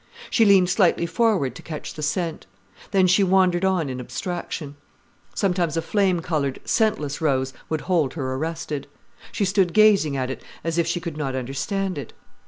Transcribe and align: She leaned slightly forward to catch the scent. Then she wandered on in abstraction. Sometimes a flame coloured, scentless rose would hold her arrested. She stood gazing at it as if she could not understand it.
She 0.31 0.45
leaned 0.45 0.67
slightly 0.71 1.05
forward 1.05 1.53
to 1.53 1.61
catch 1.61 1.93
the 1.93 2.01
scent. 2.01 2.47
Then 2.89 3.05
she 3.05 3.23
wandered 3.23 3.63
on 3.63 3.87
in 3.87 3.99
abstraction. 3.99 4.75
Sometimes 5.35 5.77
a 5.77 5.81
flame 5.83 6.21
coloured, 6.21 6.59
scentless 6.65 7.21
rose 7.21 7.53
would 7.69 7.81
hold 7.81 8.15
her 8.15 8.33
arrested. 8.33 8.87
She 9.31 9.45
stood 9.45 9.73
gazing 9.75 10.17
at 10.17 10.31
it 10.31 10.43
as 10.63 10.79
if 10.79 10.87
she 10.87 10.99
could 10.99 11.17
not 11.17 11.35
understand 11.35 11.99
it. 11.99 12.13